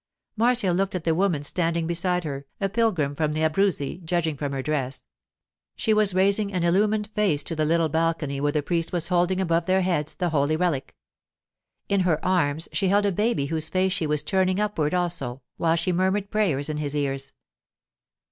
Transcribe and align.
Marcia 0.35 0.73
looked 0.73 0.95
at 0.95 1.03
the 1.03 1.13
woman 1.13 1.43
standing 1.43 1.85
beside 1.85 2.23
her, 2.23 2.47
a 2.59 2.67
pilgrim 2.67 3.13
from 3.13 3.33
the 3.33 3.43
Abruzzi, 3.43 4.01
judging 4.03 4.35
from 4.35 4.51
her 4.51 4.63
dress. 4.63 5.03
She 5.75 5.93
was 5.93 6.15
raising 6.15 6.51
an 6.51 6.63
illumined 6.63 7.11
face 7.13 7.43
to 7.43 7.55
the 7.55 7.65
little 7.65 7.87
balcony 7.87 8.41
where 8.41 8.51
the 8.51 8.63
priest 8.63 8.91
was 8.91 9.09
holding 9.09 9.39
above 9.39 9.67
their 9.67 9.81
heads 9.81 10.15
the 10.15 10.29
holy 10.29 10.55
relic. 10.57 10.95
In 11.87 11.99
her 11.99 12.17
arms 12.25 12.67
she 12.73 12.87
held 12.87 13.05
a 13.05 13.11
baby 13.11 13.45
whose 13.45 13.69
face 13.69 13.91
she 13.91 14.07
was 14.07 14.23
turning 14.23 14.59
upward 14.59 14.95
also, 14.95 15.43
while 15.57 15.75
she 15.75 15.91
murmured 15.91 16.31
prayers 16.31 16.67
in 16.67 16.77
his 16.77 16.95
ears. 16.95 17.31